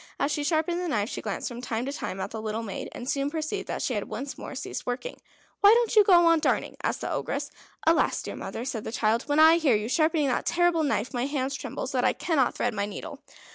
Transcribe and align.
As 0.19 0.31
she 0.31 0.43
sharpened 0.43 0.81
the 0.81 0.87
knife, 0.87 1.09
she 1.09 1.21
glanced 1.21 1.47
from 1.47 1.61
time 1.61 1.85
to 1.85 1.93
time 1.93 2.19
at 2.19 2.31
the 2.31 2.41
little 2.41 2.63
maid, 2.63 2.89
and 2.91 3.07
soon 3.07 3.29
perceived 3.29 3.67
that 3.67 3.83
she 3.83 3.93
had 3.93 4.05
once 4.09 4.35
more 4.35 4.55
ceased 4.55 4.87
working. 4.87 5.21
"Why 5.59 5.75
don't 5.75 5.95
you 5.95 6.03
go 6.03 6.25
on 6.25 6.39
darning?" 6.39 6.75
asked 6.81 7.01
the 7.01 7.11
Ogress. 7.11 7.51
"Alas! 7.85 8.19
dear 8.23 8.35
mother," 8.35 8.65
said 8.65 8.83
the 8.83 8.91
child, 8.91 9.21
"when 9.27 9.37
I 9.39 9.57
hear 9.57 9.75
you 9.75 9.87
sharpening 9.87 10.25
that 10.29 10.47
terrible 10.47 10.81
knife 10.81 11.13
my 11.13 11.27
hands 11.27 11.53
tremble 11.53 11.85
so 11.85 11.99
that 11.99 12.03
I 12.03 12.13
cannot 12.13 12.55
thread 12.55 12.73
my 12.73 12.87
needle." 12.87 13.19